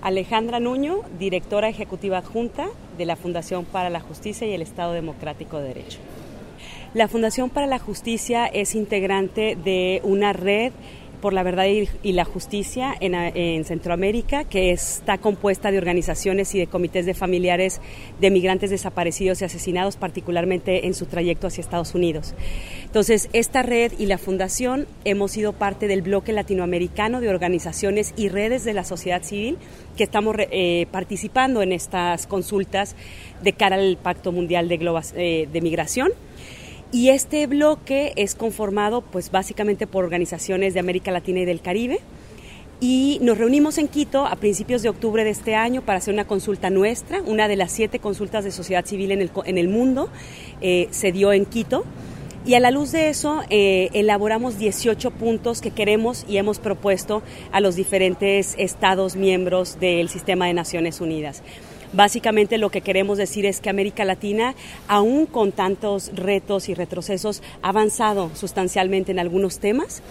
Alejandra 0.00 0.60
Nuño, 0.60 1.00
directora 1.18 1.68
ejecutiva 1.68 2.18
adjunta 2.18 2.68
de 2.96 3.04
la 3.04 3.16
Fundación 3.16 3.64
para 3.64 3.90
la 3.90 4.00
Justicia 4.00 4.46
y 4.46 4.52
el 4.52 4.62
Estado 4.62 4.92
Democrático 4.92 5.58
de 5.58 5.68
Derecho. 5.68 5.98
La 6.94 7.08
Fundación 7.08 7.50
para 7.50 7.66
la 7.66 7.78
Justicia 7.78 8.46
es 8.46 8.74
integrante 8.74 9.56
de 9.62 10.00
una 10.04 10.32
red 10.32 10.72
por 11.18 11.32
la 11.32 11.42
verdad 11.42 11.66
y, 11.66 12.12
la 12.12 12.24
justicia 12.24 12.94
en, 13.00 13.64
Centroamérica, 13.64 14.44
que 14.44 14.72
está 14.72 15.18
compuesta 15.18 15.70
de 15.70 15.78
organizaciones 15.78 16.54
y 16.54 16.58
de 16.58 16.66
comités 16.66 17.06
de 17.06 17.14
familiares 17.14 17.80
de 18.20 18.30
migrantes 18.30 18.70
desaparecidos 18.70 19.40
y 19.40 19.44
asesinados, 19.44 19.96
particularmente 19.96 20.86
en 20.86 20.94
su 20.94 21.06
trayecto 21.06 21.46
hacia 21.46 21.60
Estados 21.60 21.94
Unidos. 21.94 22.34
Entonces, 22.84 23.28
esta 23.32 23.62
red 23.62 23.92
y 23.98 24.06
la 24.06 24.18
fundación 24.18 24.86
hemos 25.04 25.32
sido 25.32 25.52
parte 25.52 25.86
del 25.86 26.02
bloque 26.02 26.32
latinoamericano 26.32 27.20
de 27.20 27.28
organizaciones 27.28 28.14
y 28.16 28.28
redes 28.28 28.64
de 28.64 28.74
la 28.74 28.84
sociedad 28.84 29.22
civil 29.22 29.58
que 29.96 30.04
estamos 30.04 30.36
eh, 30.38 30.86
participando 30.90 31.62
en 31.62 31.72
estas 31.72 32.26
consultas 32.26 32.96
de 33.42 33.52
cara 33.52 33.76
al 33.76 33.96
Pacto 33.96 34.32
Mundial 34.32 34.68
de, 34.68 34.78
eh, 35.16 35.48
de 35.52 35.60
Migración 35.60 36.12
y 36.90 37.10
este 37.10 37.46
bloque 37.46 38.12
es 38.16 38.34
conformado 38.34 39.02
pues 39.02 39.30
básicamente 39.30 39.86
por 39.86 40.04
organizaciones 40.04 40.74
de 40.74 40.80
América 40.80 41.10
Latina 41.10 41.40
y 41.40 41.44
del 41.44 41.60
Caribe. 41.60 42.00
Y 42.80 43.18
nos 43.22 43.38
reunimos 43.38 43.76
en 43.78 43.88
Quito 43.88 44.24
a 44.24 44.36
principios 44.36 44.82
de 44.82 44.88
octubre 44.88 45.24
de 45.24 45.30
este 45.30 45.56
año 45.56 45.82
para 45.82 45.98
hacer 45.98 46.14
una 46.14 46.26
consulta 46.26 46.70
nuestra, 46.70 47.20
una 47.22 47.48
de 47.48 47.56
las 47.56 47.72
siete 47.72 47.98
consultas 47.98 48.44
de 48.44 48.52
sociedad 48.52 48.86
civil 48.86 49.10
en 49.10 49.20
el, 49.20 49.32
en 49.46 49.58
el 49.58 49.68
mundo, 49.68 50.08
eh, 50.60 50.86
se 50.92 51.10
dio 51.10 51.32
en 51.32 51.44
Quito. 51.44 51.84
Y 52.46 52.54
a 52.54 52.60
la 52.60 52.70
luz 52.70 52.92
de 52.92 53.08
eso, 53.08 53.42
eh, 53.50 53.90
elaboramos 53.94 54.58
18 54.58 55.10
puntos 55.10 55.60
que 55.60 55.72
queremos 55.72 56.24
y 56.28 56.36
hemos 56.36 56.60
propuesto 56.60 57.22
a 57.50 57.60
los 57.60 57.74
diferentes 57.74 58.54
estados 58.58 59.16
miembros 59.16 59.80
del 59.80 60.08
sistema 60.08 60.46
de 60.46 60.54
Naciones 60.54 61.00
Unidas. 61.00 61.42
Básicamente 61.92 62.58
lo 62.58 62.70
que 62.70 62.82
queremos 62.82 63.18
decir 63.18 63.46
es 63.46 63.60
que 63.60 63.70
América 63.70 64.04
Latina, 64.04 64.54
aún 64.88 65.26
con 65.26 65.52
tantos 65.52 66.10
retos 66.14 66.68
y 66.68 66.74
retrocesos, 66.74 67.42
ha 67.62 67.70
avanzado 67.70 68.30
sustancialmente 68.34 69.12
en 69.12 69.18
algunos 69.18 69.58
temas 69.58 70.02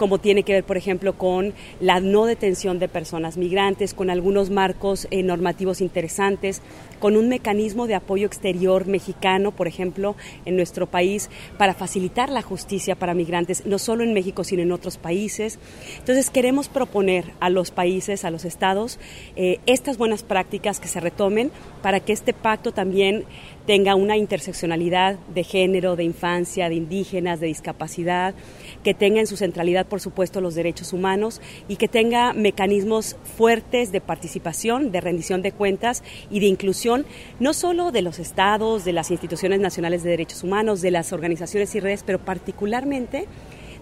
como 0.00 0.16
tiene 0.16 0.44
que 0.44 0.54
ver, 0.54 0.64
por 0.64 0.78
ejemplo, 0.78 1.18
con 1.18 1.52
la 1.78 2.00
no 2.00 2.24
detención 2.24 2.78
de 2.78 2.88
personas 2.88 3.36
migrantes, 3.36 3.92
con 3.92 4.08
algunos 4.08 4.48
marcos 4.48 5.06
eh, 5.10 5.22
normativos 5.22 5.82
interesantes, 5.82 6.62
con 7.00 7.18
un 7.18 7.28
mecanismo 7.28 7.86
de 7.86 7.96
apoyo 7.96 8.26
exterior 8.26 8.86
mexicano, 8.86 9.52
por 9.52 9.68
ejemplo, 9.68 10.16
en 10.46 10.56
nuestro 10.56 10.86
país, 10.86 11.28
para 11.58 11.74
facilitar 11.74 12.30
la 12.30 12.40
justicia 12.40 12.94
para 12.94 13.12
migrantes, 13.12 13.66
no 13.66 13.78
solo 13.78 14.02
en 14.02 14.14
México, 14.14 14.42
sino 14.42 14.62
en 14.62 14.72
otros 14.72 14.96
países. 14.96 15.58
Entonces, 15.98 16.30
queremos 16.30 16.68
proponer 16.68 17.32
a 17.38 17.50
los 17.50 17.70
países, 17.70 18.24
a 18.24 18.30
los 18.30 18.46
estados, 18.46 18.98
eh, 19.36 19.58
estas 19.66 19.98
buenas 19.98 20.22
prácticas 20.22 20.80
que 20.80 20.88
se 20.88 21.00
retomen 21.00 21.50
para 21.82 22.00
que 22.00 22.14
este 22.14 22.32
pacto 22.32 22.72
también 22.72 23.26
tenga 23.66 23.94
una 23.94 24.16
interseccionalidad 24.16 25.18
de 25.32 25.44
género, 25.44 25.94
de 25.94 26.04
infancia, 26.04 26.68
de 26.68 26.74
indígenas, 26.74 27.38
de 27.38 27.46
discapacidad, 27.46 28.34
que 28.82 28.94
tenga 28.94 29.20
en 29.20 29.26
su 29.26 29.36
centralidad, 29.36 29.86
por 29.90 30.00
supuesto, 30.00 30.40
los 30.40 30.54
derechos 30.54 30.94
humanos 30.94 31.42
y 31.68 31.76
que 31.76 31.88
tenga 31.88 32.32
mecanismos 32.32 33.16
fuertes 33.36 33.92
de 33.92 34.00
participación, 34.00 34.90
de 34.90 35.02
rendición 35.02 35.42
de 35.42 35.52
cuentas 35.52 36.02
y 36.30 36.40
de 36.40 36.46
inclusión, 36.46 37.04
no 37.38 37.52
solo 37.52 37.92
de 37.92 38.00
los 38.00 38.18
estados, 38.18 38.86
de 38.86 38.94
las 38.94 39.10
instituciones 39.10 39.60
nacionales 39.60 40.02
de 40.02 40.08
derechos 40.08 40.42
humanos, 40.42 40.80
de 40.80 40.90
las 40.90 41.12
organizaciones 41.12 41.74
y 41.74 41.80
redes, 41.80 42.02
pero 42.02 42.18
particularmente 42.18 43.26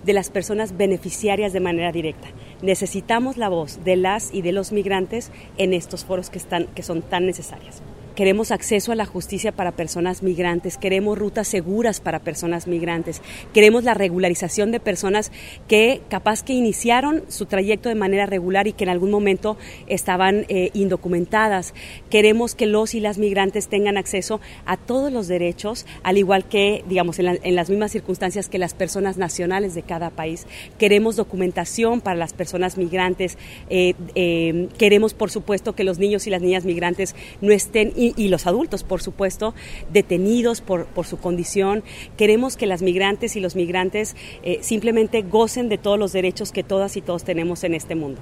de 0.04 0.12
las 0.12 0.30
personas 0.30 0.76
beneficiarias 0.76 1.52
de 1.52 1.60
manera 1.60 1.92
directa. 1.92 2.28
Necesitamos 2.62 3.36
la 3.36 3.48
voz 3.48 3.84
de 3.84 3.96
las 3.96 4.32
y 4.32 4.42
de 4.42 4.52
los 4.52 4.72
migrantes 4.72 5.30
en 5.58 5.74
estos 5.74 6.04
foros 6.04 6.30
que, 6.30 6.38
están, 6.38 6.66
que 6.74 6.82
son 6.82 7.02
tan 7.02 7.26
necesarias. 7.26 7.82
Queremos 8.18 8.50
acceso 8.50 8.90
a 8.90 8.96
la 8.96 9.06
justicia 9.06 9.52
para 9.52 9.70
personas 9.70 10.24
migrantes, 10.24 10.76
queremos 10.76 11.16
rutas 11.16 11.46
seguras 11.46 12.00
para 12.00 12.18
personas 12.18 12.66
migrantes, 12.66 13.22
queremos 13.54 13.84
la 13.84 13.94
regularización 13.94 14.72
de 14.72 14.80
personas 14.80 15.30
que 15.68 16.00
capaz 16.08 16.42
que 16.42 16.52
iniciaron 16.52 17.22
su 17.28 17.46
trayecto 17.46 17.88
de 17.88 17.94
manera 17.94 18.26
regular 18.26 18.66
y 18.66 18.72
que 18.72 18.82
en 18.82 18.90
algún 18.90 19.12
momento 19.12 19.56
estaban 19.86 20.46
eh, 20.48 20.70
indocumentadas. 20.74 21.74
Queremos 22.10 22.56
que 22.56 22.66
los 22.66 22.96
y 22.96 22.98
las 22.98 23.18
migrantes 23.18 23.68
tengan 23.68 23.96
acceso 23.96 24.40
a 24.66 24.76
todos 24.76 25.12
los 25.12 25.28
derechos, 25.28 25.86
al 26.02 26.18
igual 26.18 26.48
que, 26.48 26.82
digamos, 26.88 27.20
en, 27.20 27.54
las 27.54 27.70
mismas 27.70 27.92
circunstancias 27.92 28.48
que 28.48 28.58
las 28.58 28.74
personas 28.74 29.16
nacionales 29.16 29.76
de 29.76 29.84
cada 29.84 30.10
país. 30.10 30.48
Queremos 30.76 31.14
documentación 31.14 32.00
para 32.00 32.16
las 32.16 32.32
personas 32.32 32.78
migrantes. 32.78 33.38
Eh, 33.70 33.94
eh, 34.16 34.66
queremos, 34.76 35.14
por 35.14 35.30
supuesto, 35.30 35.76
que 35.76 35.84
los 35.84 36.00
niños 36.00 36.26
y 36.26 36.30
las 36.30 36.42
niñas 36.42 36.64
migrantes 36.64 37.14
no 37.40 37.52
estén 37.52 37.92
y, 38.16 38.28
los 38.28 38.46
adultos, 38.46 38.84
por 38.84 39.02
supuesto, 39.02 39.54
detenidos 39.92 40.60
por, 40.60 40.86
por, 40.86 41.06
su 41.06 41.18
condición. 41.18 41.82
Queremos 42.16 42.56
que 42.56 42.66
las 42.66 42.82
migrantes 42.82 43.36
y 43.36 43.40
los 43.40 43.56
migrantes 43.56 44.16
eh, 44.42 44.58
simplemente 44.62 45.22
gocen 45.22 45.68
de 45.68 45.78
todos 45.78 45.98
los 45.98 46.12
derechos 46.12 46.52
que 46.52 46.62
todas 46.62 46.96
y 46.96 47.02
todos 47.02 47.24
tenemos 47.24 47.64
en 47.64 47.74
este 47.74 47.94
mundo. 47.94 48.20